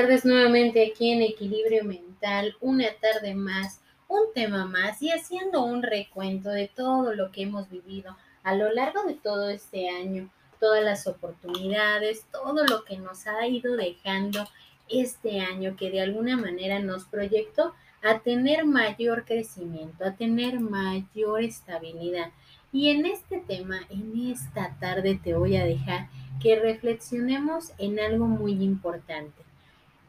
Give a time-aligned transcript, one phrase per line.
[0.00, 5.82] tardes nuevamente aquí en Equilibrio Mental, una tarde más, un tema más y haciendo un
[5.82, 10.82] recuento de todo lo que hemos vivido a lo largo de todo este año, todas
[10.82, 14.48] las oportunidades, todo lo que nos ha ido dejando
[14.88, 21.42] este año que de alguna manera nos proyectó a tener mayor crecimiento, a tener mayor
[21.42, 22.30] estabilidad.
[22.72, 26.08] Y en este tema, en esta tarde te voy a dejar
[26.42, 29.49] que reflexionemos en algo muy importante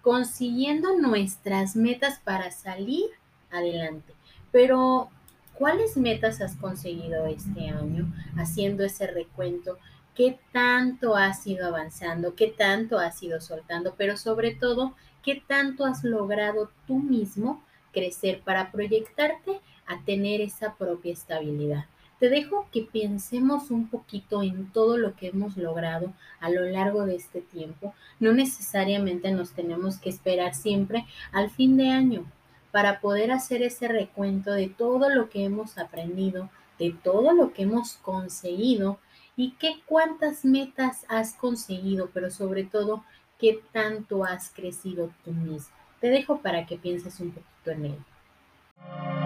[0.01, 3.05] consiguiendo nuestras metas para salir
[3.51, 4.13] adelante.
[4.51, 5.09] Pero,
[5.53, 9.77] ¿cuáles metas has conseguido este año haciendo ese recuento?
[10.15, 12.35] ¿Qué tanto has ido avanzando?
[12.35, 13.95] ¿Qué tanto has ido soltando?
[13.97, 20.75] Pero sobre todo, ¿qué tanto has logrado tú mismo crecer para proyectarte a tener esa
[20.75, 21.85] propia estabilidad?
[22.21, 27.07] Te dejo que pensemos un poquito en todo lo que hemos logrado a lo largo
[27.07, 27.95] de este tiempo.
[28.19, 32.31] No necesariamente nos tenemos que esperar siempre al fin de año
[32.71, 37.63] para poder hacer ese recuento de todo lo que hemos aprendido, de todo lo que
[37.63, 38.99] hemos conseguido
[39.35, 43.03] y qué cuántas metas has conseguido, pero sobre todo
[43.39, 45.75] qué tanto has crecido tú mismo.
[45.99, 49.20] Te dejo para que pienses un poquito en ello.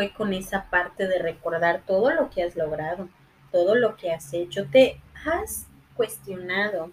[0.00, 3.10] Fue con esa parte de recordar todo lo que has logrado,
[3.52, 4.64] todo lo que has hecho?
[4.64, 6.90] ¿Te has cuestionado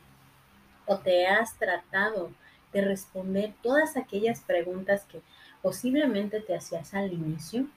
[0.86, 2.32] o te has tratado
[2.74, 5.22] de responder todas aquellas preguntas que
[5.62, 7.68] posiblemente te hacías al inicio?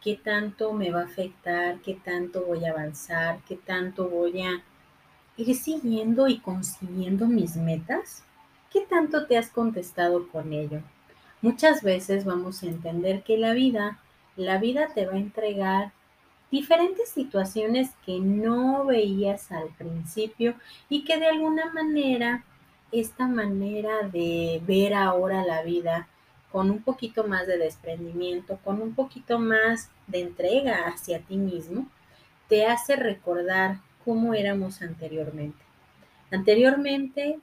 [0.00, 1.80] ¿Qué tanto me va a afectar?
[1.80, 3.40] ¿Qué tanto voy a avanzar?
[3.48, 4.62] ¿Qué tanto voy a
[5.36, 8.22] ir siguiendo y consiguiendo mis metas?
[8.72, 10.82] ¿Qué tanto te has contestado con ello?
[11.42, 13.98] Muchas veces vamos a entender que la vida,
[14.38, 15.92] la vida te va a entregar
[16.50, 20.54] diferentes situaciones que no veías al principio
[20.88, 22.44] y que de alguna manera
[22.92, 26.08] esta manera de ver ahora la vida
[26.52, 31.86] con un poquito más de desprendimiento, con un poquito más de entrega hacia ti mismo,
[32.48, 35.58] te hace recordar cómo éramos anteriormente.
[36.30, 37.40] Anteriormente,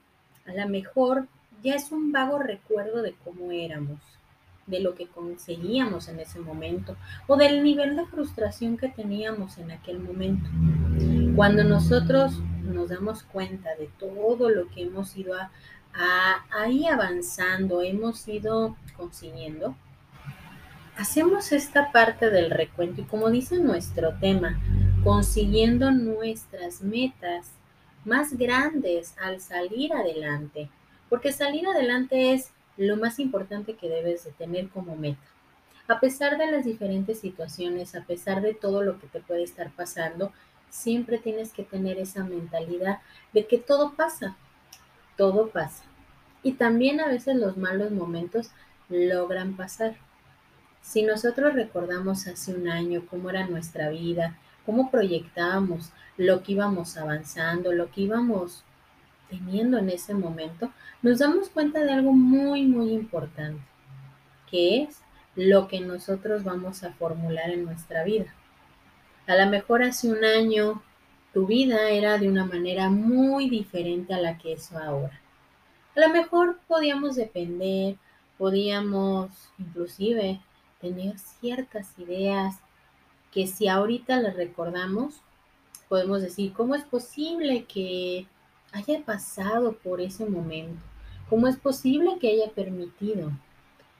[0.48, 1.28] a lo mejor
[1.62, 4.00] ya es un vago recuerdo de cómo éramos,
[4.68, 6.96] de lo que conseguíamos en ese momento
[7.28, 10.50] o del nivel de frustración que teníamos en aquel momento.
[11.36, 15.52] Cuando nosotros nos damos cuenta de todo lo que hemos ido a,
[16.52, 19.76] ahí avanzando, hemos ido consiguiendo,
[20.98, 24.60] hacemos esta parte del recuento y como dice nuestro tema,
[25.04, 27.52] consiguiendo nuestras metas
[28.04, 30.70] más grandes al salir adelante
[31.10, 35.22] porque salir adelante es lo más importante que debes de tener como meta.
[35.88, 39.72] A pesar de las diferentes situaciones, a pesar de todo lo que te puede estar
[39.72, 40.34] pasando,
[40.70, 43.00] siempre tienes que tener esa mentalidad
[43.34, 44.36] de que todo pasa,
[45.16, 45.84] todo pasa.
[46.44, 48.52] Y también a veces los malos momentos
[48.90, 49.96] logran pasar.
[50.82, 56.98] Si nosotros recordamos hace un año cómo era nuestra vida, cómo proyectábamos lo que íbamos
[56.98, 58.65] avanzando, lo que íbamos
[59.38, 63.62] teniendo en ese momento, nos damos cuenta de algo muy, muy importante,
[64.50, 65.02] que es
[65.36, 68.34] lo que nosotros vamos a formular en nuestra vida.
[69.28, 70.82] A lo mejor hace un año
[71.34, 75.20] tu vida era de una manera muy diferente a la que es ahora.
[75.96, 77.98] A lo mejor podíamos depender,
[78.38, 80.40] podíamos inclusive
[80.80, 82.56] tener ciertas ideas
[83.32, 85.16] que si ahorita las recordamos,
[85.90, 88.28] podemos decir, ¿cómo es posible que
[88.76, 90.82] haya pasado por ese momento,
[91.30, 93.32] cómo es posible que haya permitido.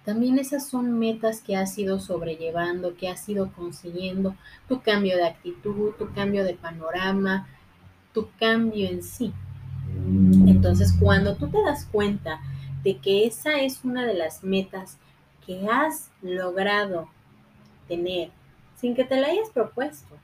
[0.04, 4.36] También esas son metas que has ido sobrellevando, que has ido consiguiendo,
[4.68, 7.48] tu cambio de actitud, tu cambio de panorama,
[8.14, 9.34] tu cambio en sí.
[10.48, 12.40] Entonces, cuando tú te das cuenta
[12.84, 14.98] de que esa es una de las metas
[15.46, 17.08] que has logrado
[17.88, 18.30] tener
[18.76, 20.16] sin que te la hayas propuesto,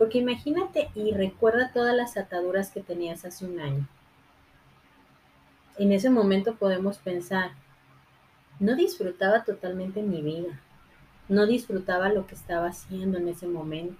[0.00, 3.86] porque imagínate y recuerda todas las ataduras que tenías hace un año.
[5.76, 7.50] En ese momento podemos pensar,
[8.60, 10.58] no disfrutaba totalmente mi vida,
[11.28, 13.98] no disfrutaba lo que estaba haciendo en ese momento.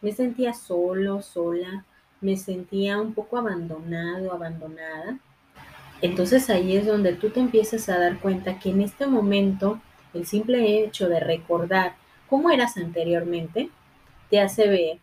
[0.00, 1.84] Me sentía solo, sola,
[2.20, 5.18] me sentía un poco abandonado, abandonada.
[6.02, 9.80] Entonces ahí es donde tú te empiezas a dar cuenta que en este momento
[10.14, 11.96] el simple hecho de recordar
[12.28, 13.70] cómo eras anteriormente
[14.30, 14.98] te hace ver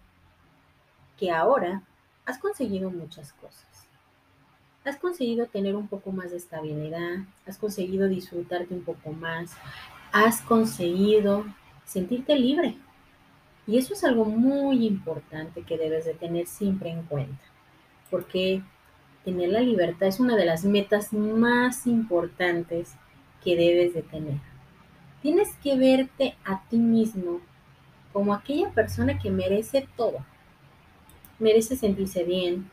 [1.18, 1.83] que ahora
[2.25, 3.65] has conseguido muchas cosas.
[4.85, 9.51] Has conseguido tener un poco más de estabilidad, has conseguido disfrutarte un poco más,
[10.13, 11.45] has conseguido
[11.85, 12.77] sentirte libre.
[13.65, 17.44] Y eso es algo muy importante que debes de tener siempre en cuenta,
[18.09, 18.62] porque
[19.25, 22.94] tener la libertad es una de las metas más importantes
[23.44, 24.39] que debes de tener.
[25.21, 27.41] Tienes que verte a ti mismo
[28.17, 30.25] como aquella persona que merece todo.
[31.37, 32.67] Merece sentirse bien,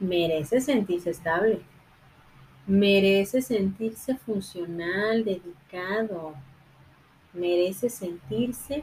[0.00, 1.60] merece sentirse estable,
[2.66, 6.34] merece sentirse funcional, dedicado,
[7.32, 8.82] merece sentirse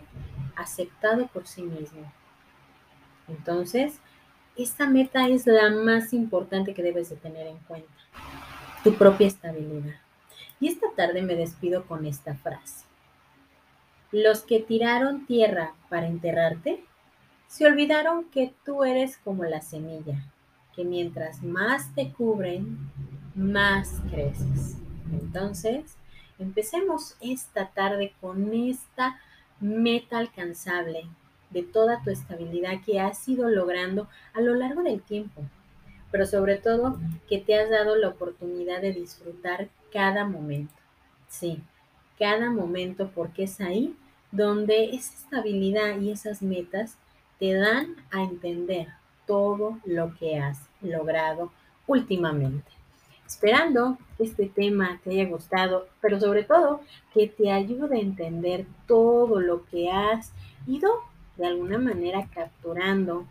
[0.56, 2.10] aceptado por sí mismo.
[3.28, 4.00] Entonces,
[4.56, 7.92] esta meta es la más importante que debes de tener en cuenta,
[8.86, 10.00] tu propia estabilidad.
[10.62, 12.91] Y esta tarde me despido con esta frase.
[14.12, 16.84] Los que tiraron tierra para enterrarte,
[17.48, 20.26] se olvidaron que tú eres como la semilla,
[20.76, 22.78] que mientras más te cubren,
[23.36, 24.78] más creces.
[25.12, 25.96] Entonces,
[26.40, 29.20] empecemos esta tarde con esta
[29.62, 31.06] meta alcanzable
[31.50, 35.42] de toda tu estabilidad que has ido logrando a lo largo del tiempo,
[36.12, 37.00] pero sobre todo
[37.30, 40.74] que te has dado la oportunidad de disfrutar cada momento.
[41.30, 41.62] Sí,
[42.18, 43.96] cada momento porque es ahí
[44.32, 46.98] donde esa estabilidad y esas metas
[47.40, 48.88] te dan a entender
[49.26, 51.52] todo lo que has logrado
[51.88, 52.72] últimamente.
[53.26, 56.82] Esperando que este tema te haya gustado, pero sobre todo
[57.14, 60.32] que te ayude a entender todo lo que has
[60.68, 60.92] ido
[61.38, 63.26] de alguna manera capturando,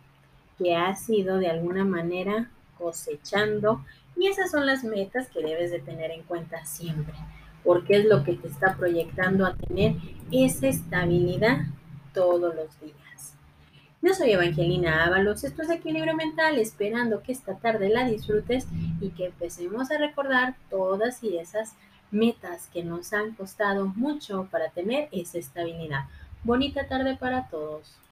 [0.57, 3.85] que has ido de alguna manera cosechando.
[4.17, 7.13] Y esas son las metas que debes de tener en cuenta siempre,
[7.63, 9.95] porque es lo que te está proyectando a tener
[10.31, 11.59] esa estabilidad
[12.13, 13.35] todos los días.
[14.01, 18.67] Yo soy Evangelina Ábalos, esto es Equilibrio Mental, esperando que esta tarde la disfrutes
[18.99, 21.75] y que empecemos a recordar todas y esas
[22.09, 26.05] metas que nos han costado mucho para tener esa estabilidad.
[26.43, 27.93] Bonita tarde para todos.